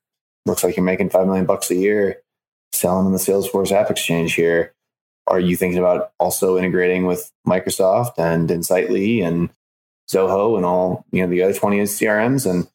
[0.46, 2.22] looks like you're making five million bucks a year
[2.72, 4.74] selling in the Salesforce App Exchange here.
[5.26, 9.48] Are you thinking about also integrating with Microsoft and Insightly and
[10.10, 12.48] Zoho and all you know the other 20 CRMs?
[12.50, 12.68] And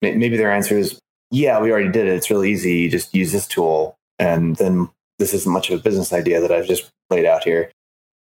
[0.00, 0.98] maybe their answer is,
[1.30, 2.14] yeah, we already did it.
[2.14, 2.78] It's really easy.
[2.78, 6.52] You just use this tool, and then this isn't much of a business idea that
[6.52, 7.70] I've just laid out here.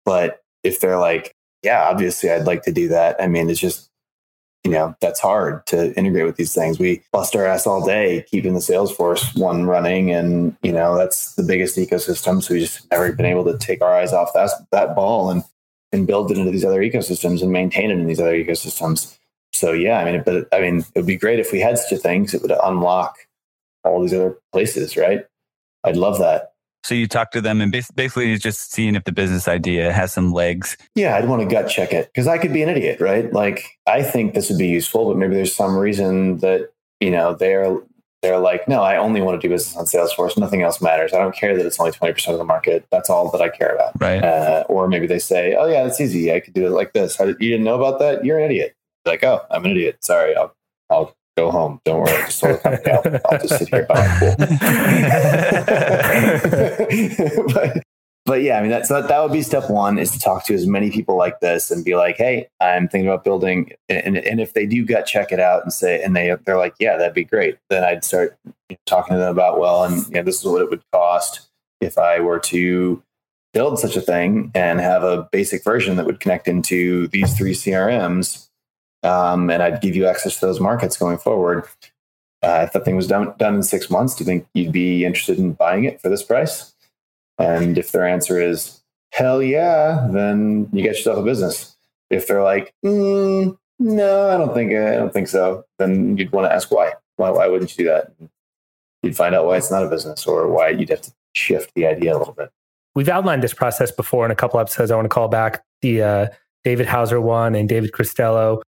[0.06, 3.22] But if they're like, yeah, obviously I'd like to do that.
[3.22, 3.91] I mean, it's just
[4.63, 8.24] you know that's hard to integrate with these things we bust our ass all day
[8.30, 12.89] keeping the salesforce one running and you know that's the biggest ecosystem so we just
[12.91, 15.44] never been able to take our eyes off that that ball and
[15.91, 19.17] and build it into these other ecosystems and maintain it in these other ecosystems
[19.52, 21.91] so yeah i mean but i mean it would be great if we had such
[21.91, 23.17] a thing because it would unlock
[23.84, 25.26] all these other places right
[25.84, 26.52] i'd love that
[26.84, 30.34] so you talk to them and basically just seeing if the business idea has some
[30.34, 30.78] legs.
[30.96, 33.32] Yeah, I'd want to gut check it because I could be an idiot, right?
[33.32, 37.36] Like I think this would be useful, but maybe there's some reason that you know
[37.36, 37.78] they're
[38.22, 40.38] they're like, no, I only want to do business on Salesforce.
[40.38, 41.13] Nothing else matters.
[41.13, 42.86] I don't care that it's only twenty percent of the market.
[42.91, 43.94] That's all that I care about.
[44.00, 44.24] Right.
[44.24, 46.34] Uh, or maybe they say, oh yeah, that's easy.
[46.34, 47.17] I could do it like this.
[47.17, 48.26] Did, you didn't know about that?
[48.26, 48.76] You're an idiot.
[49.06, 50.04] Like, oh, I'm an idiot.
[50.04, 50.56] Sorry, I'll
[50.89, 51.80] I'll go home.
[51.86, 52.12] Don't worry.
[52.26, 54.36] Just I'll, I'll, just sit here by pool.
[57.54, 57.84] but,
[58.26, 60.54] but yeah, I mean, that's that, that would be step one is to talk to
[60.54, 63.72] as many people like this and be like, hey, I'm thinking about building.
[63.89, 66.76] And, and if they do gut check it out and say, and they, they're like,
[66.80, 67.58] yeah, that'd be great.
[67.70, 68.38] Then I'd start
[68.86, 71.98] talking to them about, well, and you know, this is what it would cost if
[71.98, 73.02] I were to
[73.54, 77.54] build such a thing and have a basic version that would connect into these three
[77.54, 78.48] CRMs
[79.04, 81.66] um, and I'd give you access to those markets going forward.
[82.44, 85.06] Uh, if that thing was done done in six months, do you think you'd be
[85.06, 86.74] interested in buying it for this price?
[87.38, 91.76] And if their answer is hell yeah, then you get yourself a business.
[92.10, 96.50] If they're like, mm, no, I don't think I don't think so, then you'd want
[96.50, 96.94] to ask why.
[97.18, 98.12] Why why wouldn't you do that?
[99.04, 101.88] You'd find out why it's not a business or why you'd have to shift the
[101.88, 102.52] idea a little bit.
[102.94, 104.92] We've outlined this process before in a couple episodes.
[104.92, 106.28] I want to call back the uh,
[106.64, 108.62] David Hauser one and David Cristello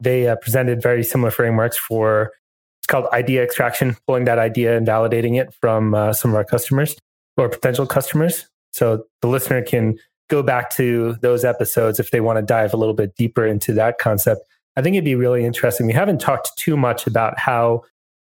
[0.00, 2.32] they uh, presented very similar frameworks for
[2.78, 6.44] it's called idea extraction, pulling that idea and validating it from uh, some of our
[6.44, 6.96] customers
[7.36, 8.46] or potential customers.
[8.72, 12.76] So the listener can go back to those episodes if they want to dive a
[12.76, 14.42] little bit deeper into that concept.
[14.76, 15.86] I think it'd be really interesting.
[15.86, 17.82] We haven't talked too much about how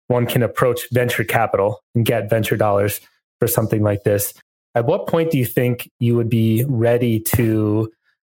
[0.07, 2.99] one can approach venture capital and get venture dollars
[3.39, 4.33] for something like this.
[4.75, 7.91] At what point do you think you would be ready to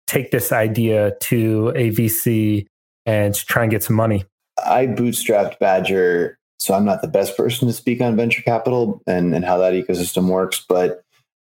[0.07, 2.67] take this idea to a VC
[3.05, 4.25] and to try and get some money?
[4.65, 9.33] I bootstrapped Badger, so I'm not the best person to speak on venture capital and,
[9.33, 10.63] and how that ecosystem works.
[10.67, 11.03] But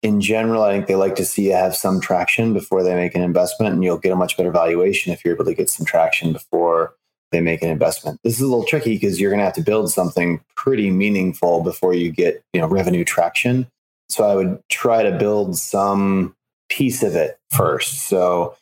[0.03, 3.15] in general, I think they like to see you have some traction before they make
[3.15, 5.85] an investment, and you'll get a much better valuation if you're able to get some
[5.85, 6.93] traction before
[7.31, 8.19] they make an investment.
[8.23, 11.61] This is a little tricky because you're going to have to build something pretty meaningful
[11.61, 13.67] before you get you know revenue traction.
[14.09, 16.35] So I would try to build some
[16.69, 18.07] piece of it first.
[18.07, 18.55] So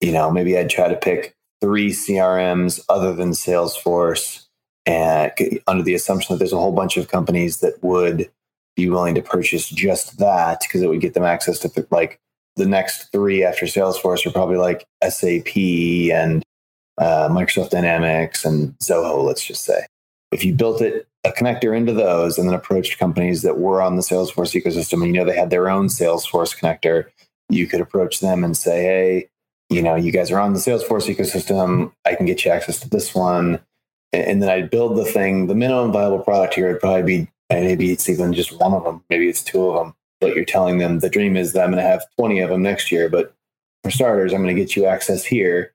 [0.00, 1.33] you know maybe I'd try to pick
[1.64, 4.44] three CRMs other than Salesforce,
[4.84, 5.32] and
[5.66, 8.30] under the assumption that there's a whole bunch of companies that would
[8.76, 12.20] be willing to purchase just that because it would get them access to like
[12.56, 15.56] the next three after Salesforce are probably like SAP
[16.12, 16.42] and
[16.98, 19.86] uh, Microsoft Dynamics and Zoho, let's just say.
[20.32, 23.96] If you built it a connector into those and then approached companies that were on
[23.96, 27.06] the Salesforce ecosystem and you know they had their own Salesforce connector,
[27.48, 29.28] you could approach them and say, hey,
[29.74, 31.92] you know, you guys are on the Salesforce ecosystem.
[32.04, 33.60] I can get you access to this one.
[34.12, 35.48] and then I'd build the thing.
[35.48, 39.02] The minimum viable product here would probably be maybe it's even just one of them,
[39.10, 39.94] maybe it's two of them.
[40.20, 42.62] But you're telling them the dream is that I'm going to have 20 of them
[42.62, 43.08] next year.
[43.08, 43.34] But
[43.82, 45.72] for starters, I'm going to get you access here.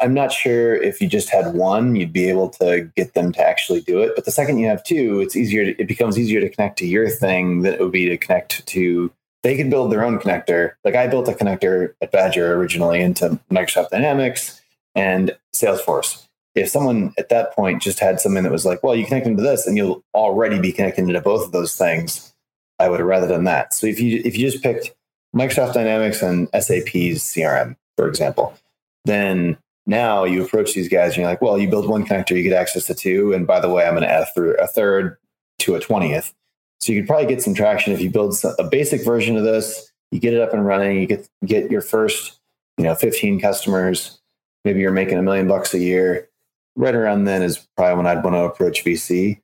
[0.00, 3.46] I'm not sure if you just had one, you'd be able to get them to
[3.46, 4.12] actually do it.
[4.14, 5.64] But the second you have two, it's easier.
[5.64, 8.66] To, it becomes easier to connect to your thing than it would be to connect
[8.66, 9.10] to.
[9.42, 10.72] They can build their own connector.
[10.84, 14.60] Like I built a connector at Badger originally into Microsoft Dynamics
[14.94, 16.26] and Salesforce.
[16.54, 19.36] If someone at that point just had something that was like, well, you connect them
[19.36, 22.34] to this, and you'll already be connected to both of those things,
[22.78, 23.74] I would have rather done that.
[23.74, 24.92] So if you if you just picked
[25.34, 28.56] Microsoft Dynamics and SAP's CRM, for example,
[29.04, 32.42] then now you approach these guys and you're like, well, you build one connector, you
[32.42, 33.32] get access to two.
[33.32, 34.26] And by the way, I'm going to add
[34.58, 35.16] a third
[35.60, 36.32] to a 20th.
[36.80, 39.90] So you could probably get some traction if you build a basic version of this,
[40.10, 42.38] you get it up and running, you get, get your first,
[42.78, 44.20] you know, 15 customers,
[44.64, 46.28] maybe you're making a million bucks a year.
[46.76, 49.40] Right around then is probably when I'd want to approach VC.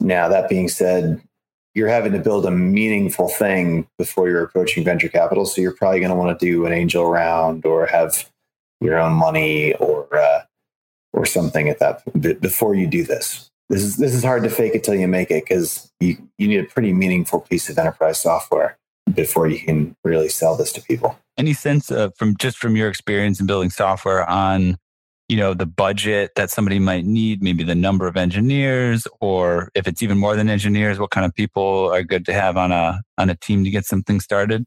[0.00, 1.22] Now, that being said,
[1.74, 5.44] you're having to build a meaningful thing before you're approaching venture capital.
[5.44, 8.28] So you're probably going to want to do an angel round or have
[8.80, 10.40] your own money or uh,
[11.12, 12.02] or something at that
[12.40, 13.50] before you do this.
[13.68, 16.46] This is this is hard to fake it till you make it because you you
[16.46, 18.78] need a pretty meaningful piece of enterprise software
[19.12, 21.18] before you can really sell this to people.
[21.36, 24.76] Any sense of from just from your experience in building software on
[25.28, 29.88] you know the budget that somebody might need maybe the number of engineers or if
[29.88, 33.02] it's even more than engineers what kind of people are good to have on a
[33.18, 34.64] on a team to get something started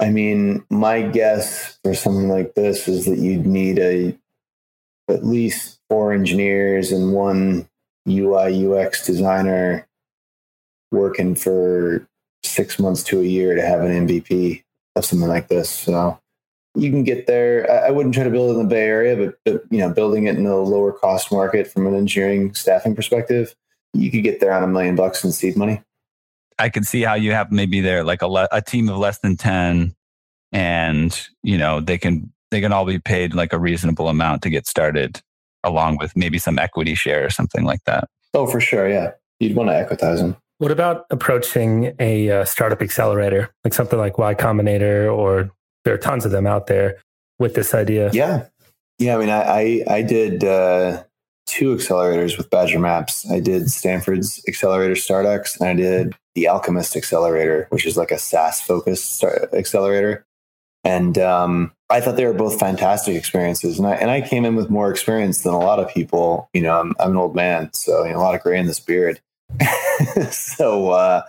[0.00, 4.16] i mean my guess for something like this is that you'd need a
[5.08, 7.68] at least four engineers and one
[8.08, 9.86] ui ux designer
[10.92, 12.06] working for
[12.42, 14.62] six months to a year to have an mvp
[14.96, 16.18] of something like this so
[16.74, 17.70] you can get there.
[17.70, 20.26] I, wouldn't try to build it in the Bay Area, but, but you know, building
[20.26, 23.54] it in a lower cost market from an engineering staffing perspective,
[23.92, 25.82] you could get there on a million bucks in seed money.
[26.58, 29.18] I could see how you have maybe there like a, le- a team of less
[29.18, 29.94] than 10
[30.52, 34.50] and you know they can they can all be paid like a reasonable amount to
[34.50, 35.22] get started
[35.64, 38.08] along with maybe some equity share or something like that.
[38.34, 38.88] Oh, for sure.
[38.88, 39.12] Yeah.
[39.38, 40.36] You'd want to equitize them.
[40.58, 45.50] What about approaching a uh, startup accelerator, like something like Y Combinator or
[45.84, 46.98] there are tons of them out there
[47.38, 48.10] with this idea.
[48.12, 48.46] Yeah.
[48.98, 49.16] Yeah.
[49.16, 51.02] I mean, I, I, I did uh,
[51.46, 53.28] two accelerators with Badger Maps.
[53.30, 58.18] I did Stanford's accelerator StartX and I did the Alchemist accelerator, which is like a
[58.18, 60.24] SaaS focused accelerator.
[60.84, 63.78] And um, I thought they were both fantastic experiences.
[63.78, 66.48] And I, and I came in with more experience than a lot of people.
[66.54, 68.66] You know, I'm, I'm an old man, so you know, a lot of gray in
[68.66, 69.20] this beard.
[70.30, 71.22] so, uh,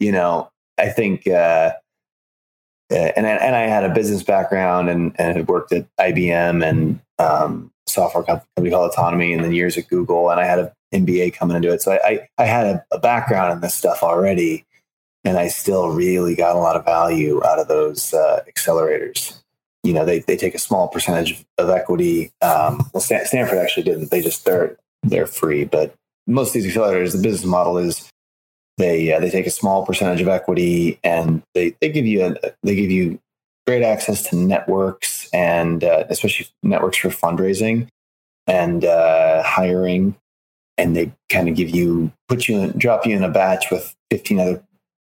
[0.00, 1.72] you know, I think, uh,
[2.90, 7.70] and and I had a business background and, and had worked at IBM and um,
[7.86, 11.56] software company called Autonomy, and then years at Google, and I had an MBA coming
[11.56, 14.64] into it, so I I, I had a, a, background in this stuff already,
[15.24, 19.34] and I still really got a lot of value out of those uh, accelerators.
[19.84, 22.30] You know, they they take a small percentage of equity.
[22.42, 25.94] Um, well, Stanford actually didn't; they just they're they're free, but
[26.26, 28.10] most of these accelerators, the business model is
[28.78, 32.34] they uh, they take a small percentage of equity and they they give you a,
[32.62, 33.18] they give you
[33.66, 37.88] great access to networks and uh, especially networks for fundraising
[38.46, 40.16] and uh, hiring
[40.78, 43.94] and they kind of give you put you in, drop you in a batch with
[44.10, 44.62] 15 other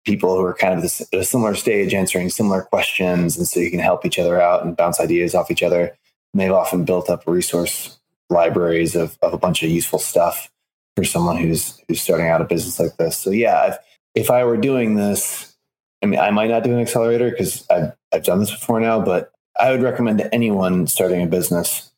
[0.06, 3.70] people who are kind of at a similar stage answering similar questions and so you
[3.70, 5.96] can help each other out and bounce ideas off each other
[6.32, 7.98] and they've often built up resource
[8.30, 10.50] libraries of, of a bunch of useful stuff
[10.94, 13.18] for someone who's who's starting out a business like this.
[13.18, 13.76] So yeah, if,
[14.14, 15.54] if I were doing this,
[16.02, 19.00] I mean, I might not do an accelerator because I've I've done this before now,
[19.00, 21.90] but I would recommend to anyone starting a business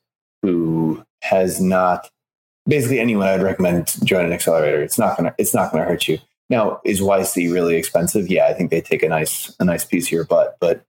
[0.42, 2.10] who has not
[2.66, 4.82] basically anyone I'd recommend join an accelerator.
[4.82, 6.18] It's not gonna it's not gonna hurt you.
[6.50, 8.28] Now, is YC really expensive?
[8.28, 10.84] Yeah, I think they take a nice a nice piece your butt, but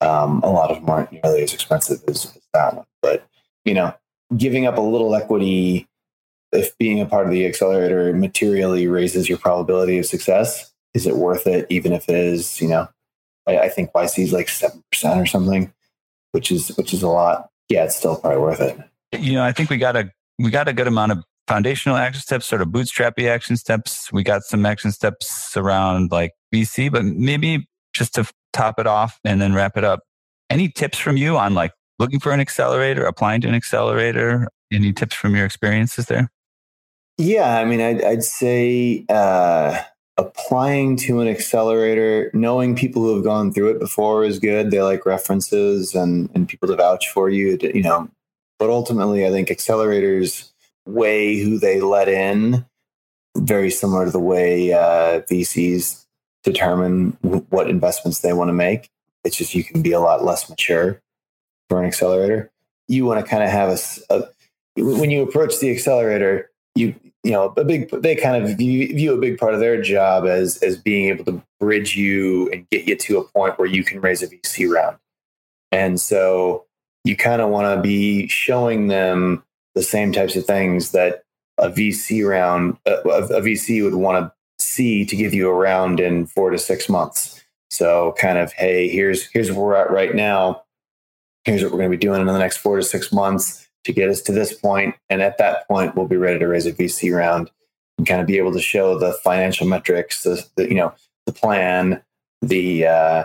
[0.00, 2.86] um, a lot of them aren't nearly as expensive as, as that one.
[3.02, 3.26] But
[3.64, 3.94] you know,
[4.36, 5.88] giving up a little equity
[6.52, 11.16] if being a part of the accelerator materially raises your probability of success, is it
[11.16, 11.66] worth it?
[11.68, 12.88] Even if it is, you know,
[13.46, 15.72] I, I think YC is like seven percent or something,
[16.32, 17.50] which is which is a lot.
[17.68, 18.78] Yeah, it's still probably worth it.
[19.18, 22.20] You know, I think we got a we got a good amount of foundational action
[22.20, 24.12] steps, sort of bootstrappy action steps.
[24.12, 29.18] We got some action steps around like VC, but maybe just to top it off
[29.24, 30.00] and then wrap it up.
[30.50, 34.48] Any tips from you on like looking for an accelerator, applying to an accelerator?
[34.72, 36.30] Any tips from your experiences there?
[37.16, 39.80] Yeah, I mean, I'd, I'd say uh,
[40.18, 44.70] applying to an accelerator, knowing people who have gone through it before is good.
[44.70, 48.08] They like references and, and people to vouch for you, to, you know.
[48.58, 50.50] But ultimately, I think accelerators,
[50.88, 52.64] weigh who they let in,
[53.36, 56.06] very similar to the way uh, VCs
[56.44, 57.10] determine
[57.50, 58.90] what investments they want to make.
[59.24, 61.02] It's just you can be a lot less mature
[61.68, 62.50] for an accelerator.
[62.86, 64.22] You want to kind of have a, a
[64.82, 69.12] when you approach the accelerator, you you know a big they kind of view, view
[69.12, 72.86] a big part of their job as as being able to bridge you and get
[72.88, 74.96] you to a point where you can raise a VC round.
[75.70, 76.64] And so
[77.04, 79.42] you kind of want to be showing them
[79.74, 81.22] the same types of things that
[81.58, 86.00] a VC round uh, a VC would want to see to give you a round
[86.00, 87.42] in 4 to 6 months.
[87.70, 90.62] So kind of hey, here's here's where we're at right now.
[91.44, 93.92] Here's what we're going to be doing in the next 4 to 6 months to
[93.92, 96.72] get us to this point and at that point we'll be ready to raise a
[96.72, 97.50] VC round
[97.96, 100.92] and kind of be able to show the financial metrics, the, the you know,
[101.26, 102.02] the plan,
[102.40, 103.24] the uh,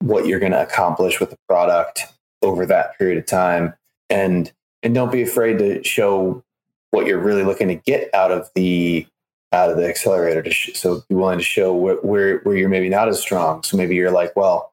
[0.00, 2.06] what you're going to accomplish with the product
[2.42, 3.74] over that period of time,
[4.10, 4.52] and
[4.82, 6.44] and don't be afraid to show
[6.90, 9.06] what you're really looking to get out of the
[9.52, 10.42] out of the accelerator.
[10.42, 13.62] To sh- so be willing to show wh- where where you're maybe not as strong.
[13.62, 14.72] So maybe you're like, well,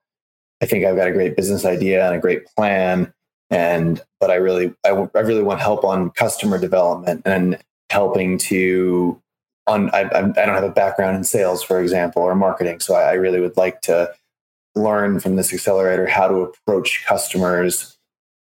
[0.61, 3.13] I think I've got a great business idea and a great plan,
[3.49, 8.37] and but I really I, w- I really want help on customer development and helping
[8.39, 9.21] to
[9.67, 12.79] on I, I, don't have a background in sales, for example, or marketing.
[12.79, 14.13] So I, I really would like to
[14.75, 17.92] learn from this accelerator how to approach customers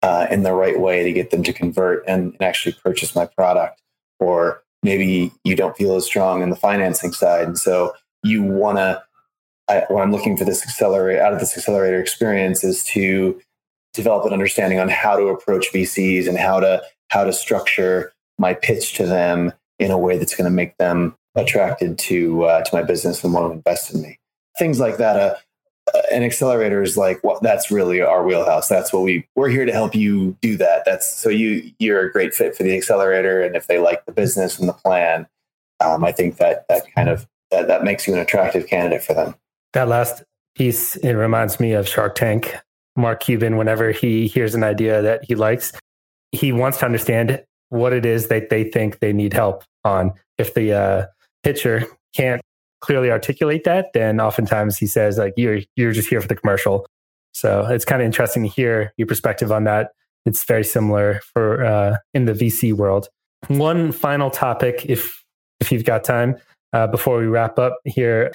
[0.03, 3.80] uh, in the right way to get them to convert and, actually purchase my product.
[4.18, 8.78] Or maybe you don't feel as strong in the financing side, and so you want
[8.78, 9.03] to.
[9.88, 13.40] What I'm looking for this accelerator out of this accelerator experience is to
[13.94, 18.55] develop an understanding on how to approach VCs and how to how to structure my
[18.55, 22.74] pitch to them in a way that's going to make them attracted to uh, to
[22.74, 24.18] my business and want to invest in me.
[24.59, 25.16] Things like that.
[25.16, 25.34] Uh,
[26.11, 28.68] an accelerator is like well, that's really our wheelhouse.
[28.68, 30.84] That's what we we're here to help you do that.
[30.84, 34.12] That's so you you're a great fit for the accelerator, and if they like the
[34.12, 35.26] business and the plan,
[35.80, 39.14] um, I think that that kind of that, that makes you an attractive candidate for
[39.14, 39.34] them.
[39.72, 40.22] That last
[40.57, 42.57] piece it reminds me of Shark Tank.
[42.97, 45.72] Mark Cuban, whenever he hears an idea that he likes,
[46.32, 50.12] he wants to understand what it is that they think they need help on.
[50.38, 51.07] If the uh,
[51.43, 52.43] pitcher can't
[52.80, 56.86] clearly articulate that, then oftentimes he says like you're you're just here for the commercial.
[57.32, 59.92] So it's kind of interesting to hear your perspective on that.
[60.26, 63.08] It's very similar for uh, in the VC world.
[63.48, 65.24] One final topic, if
[65.60, 66.36] if you've got time,
[66.72, 68.32] uh, before we wrap up here.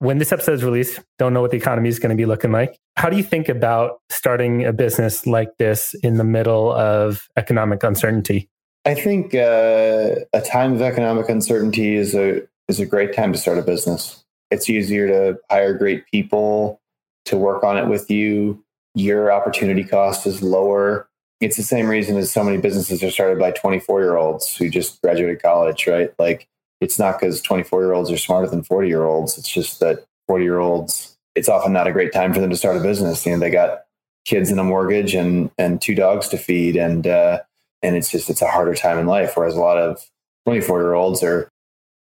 [0.00, 2.52] When this episode is released, don't know what the economy is going to be looking
[2.52, 2.76] like.
[2.96, 7.82] How do you think about starting a business like this in the middle of economic
[7.82, 8.50] uncertainty?
[8.84, 13.38] I think uh, a time of economic uncertainty is a is a great time to
[13.38, 14.24] start a business.
[14.50, 16.80] It's easier to hire great people
[17.26, 18.62] to work on it with you.
[18.94, 21.08] Your opportunity cost is lower.
[21.40, 24.68] It's the same reason as so many businesses are started by 24 year olds who
[24.70, 26.12] just graduated college, right?
[26.18, 26.48] Like
[26.80, 29.36] it's not because 24 year olds are smarter than 40 year olds.
[29.38, 32.56] It's just that 40 year olds, it's often not a great time for them to
[32.56, 33.26] start a business.
[33.26, 33.82] You know, they got
[34.24, 37.40] kids and a mortgage and and two dogs to feed and uh,
[37.82, 39.36] and it's just it's a harder time in life.
[39.36, 40.02] Whereas a lot of
[40.46, 41.48] 24 year olds are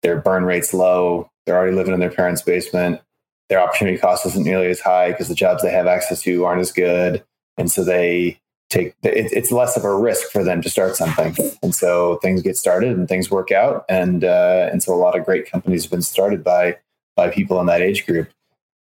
[0.03, 3.01] their burn rate's low, they're already living in their parents' basement,
[3.49, 6.61] their opportunity cost isn't nearly as high because the jobs they have access to aren't
[6.61, 7.23] as good,
[7.57, 8.39] and so they
[8.69, 12.41] take it, it's less of a risk for them to start something, and so things
[12.41, 15.83] get started and things work out, and uh, and so a lot of great companies
[15.83, 16.77] have been started by
[17.15, 18.29] by people in that age group,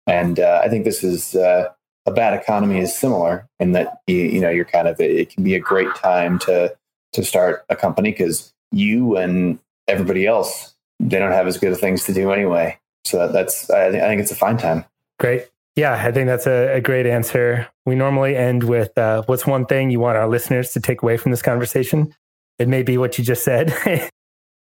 [0.05, 1.35] and uh, I think this is.
[1.35, 1.69] Uh,
[2.05, 5.43] a bad economy is similar in that you, you know you're kind of it can
[5.43, 6.73] be a great time to
[7.11, 9.59] to start a company because you and
[9.89, 12.77] everybody else they don't have as good of things to do anyway.
[13.05, 14.85] So that's I, th- I think it's a fine time.
[15.19, 15.47] Great.
[15.75, 17.67] Yeah, I think that's a, a great answer.
[17.85, 21.17] We normally end with uh, what's one thing you want our listeners to take away
[21.17, 22.13] from this conversation?
[22.57, 23.71] It may be what you just said.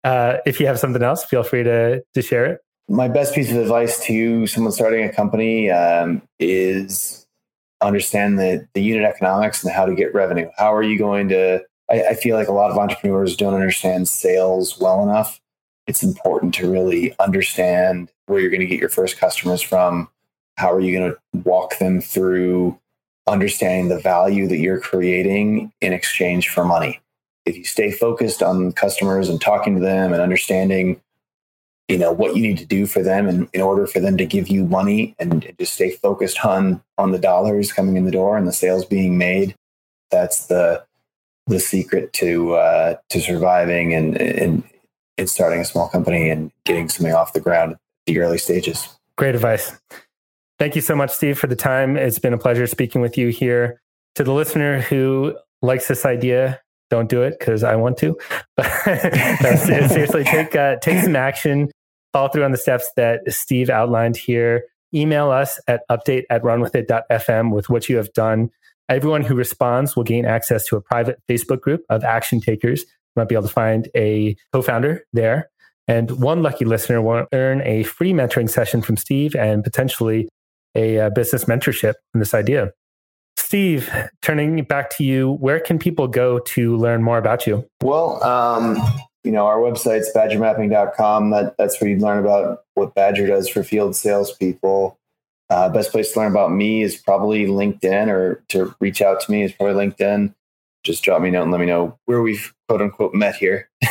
[0.05, 2.61] uh, if you have something else, feel free to, to share it.
[2.89, 7.24] My best piece of advice to someone starting a company um, is
[7.80, 10.51] understand the, the unit economics and how to get revenue.
[10.57, 14.09] How are you going to I, I feel like a lot of entrepreneurs don't understand
[14.09, 15.41] sales well enough.
[15.87, 20.09] It's important to really understand where you're going to get your first customers from.
[20.57, 22.78] How are you going to walk them through
[23.26, 27.01] understanding the value that you're creating in exchange for money?
[27.45, 31.01] If you stay focused on customers and talking to them and understanding
[31.89, 34.24] you know what you need to do for them and in order for them to
[34.24, 38.39] give you money and just stay focused on on the dollars coming in the door
[38.39, 39.55] and the sales being made
[40.11, 40.82] that's the
[41.47, 44.62] the secret to uh, to surviving and, and
[45.18, 48.88] and starting a small company and getting something off the ground at the early stages.
[49.16, 49.72] Great advice.
[50.58, 51.96] Thank you so much, Steve, for the time.
[51.96, 53.80] It's been a pleasure speaking with you here.
[54.16, 56.60] To the listener who likes this idea,
[56.90, 58.16] Don't do it because I want to.
[58.58, 61.70] no, seriously, take uh, take some action.
[62.12, 64.64] Follow through on the steps that Steve outlined here.
[64.94, 68.50] Email us at update at runwithit.fm with what you have done.
[68.88, 72.84] Everyone who responds will gain access to a private Facebook group of action takers.
[73.16, 75.50] Might be able to find a co-founder there.
[75.86, 80.28] And one lucky listener will earn a free mentoring session from Steve and potentially
[80.74, 82.72] a, a uh, business mentorship in this idea.
[83.36, 83.90] Steve,
[84.22, 87.68] turning back to you, where can people go to learn more about you?
[87.82, 88.76] Well, um,
[89.22, 91.30] you know, our website's badgermapping.com.
[91.30, 94.98] That, that's where you learn about what Badger does for field salespeople.
[95.50, 99.30] Uh, best place to learn about me is probably LinkedIn or to reach out to
[99.30, 100.34] me is probably LinkedIn.
[100.85, 103.68] Just drop me a note and let me know where we've quote unquote met here.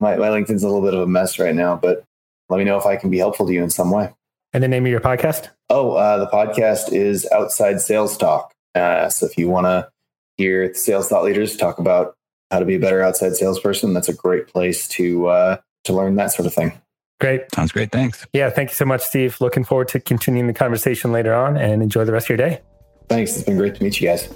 [0.00, 2.04] my, my LinkedIn's a little bit of a mess right now, but
[2.48, 4.12] let me know if I can be helpful to you in some way.
[4.52, 5.48] And the name of your podcast?
[5.68, 8.52] Oh, uh, the podcast is Outside Sales Talk.
[8.74, 9.88] Uh, so if you want to
[10.36, 12.14] hear sales thought leaders talk about
[12.50, 16.16] how to be a better outside salesperson, that's a great place to uh, to learn
[16.16, 16.72] that sort of thing.
[17.20, 17.42] Great.
[17.54, 17.92] Sounds great.
[17.92, 18.26] Thanks.
[18.32, 18.50] Yeah.
[18.50, 19.40] Thank you so much, Steve.
[19.40, 22.60] Looking forward to continuing the conversation later on and enjoy the rest of your day.
[23.08, 23.36] Thanks.
[23.36, 24.32] It's been great to meet you guys.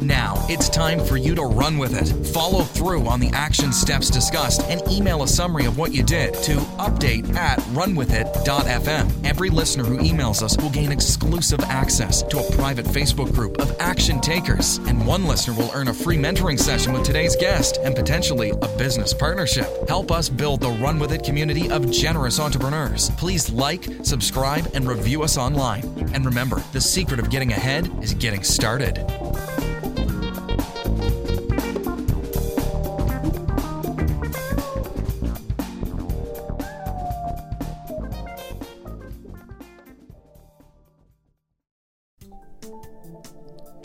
[0.00, 2.26] Now it's time for you to run with it.
[2.28, 6.32] Follow through on the action steps discussed and email a summary of what you did
[6.34, 9.26] to update at runwithit.fm.
[9.26, 13.76] Every listener who emails us will gain exclusive access to a private Facebook group of
[13.78, 17.94] action takers, and one listener will earn a free mentoring session with today's guest and
[17.94, 19.68] potentially a business partnership.
[19.86, 23.10] Help us build the Run With It community of generous entrepreneurs.
[23.18, 25.84] Please like, subscribe, and review us online.
[26.14, 29.04] And remember, the secret of getting ahead is getting started.